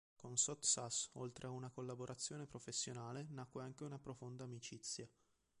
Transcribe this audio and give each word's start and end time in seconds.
Con 0.15 0.35
Sottsass, 0.35 1.09
oltre 1.11 1.45
a 1.45 1.51
una 1.51 1.69
collaborazione 1.69 2.47
professionale, 2.47 3.27
nacque 3.29 3.61
anche 3.61 3.83
una 3.83 3.99
profonda 3.99 4.43
amicizia. 4.45 5.07